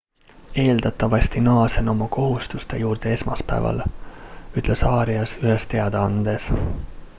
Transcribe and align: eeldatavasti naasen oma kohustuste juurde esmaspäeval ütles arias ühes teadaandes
eeldatavasti 0.55 1.41
naasen 1.47 1.89
oma 1.91 2.07
kohustuste 2.15 2.77
juurde 2.85 3.13
esmaspäeval 3.17 3.83
ütles 4.63 4.83
arias 4.95 5.37
ühes 5.43 5.71
teadaandes 5.75 6.53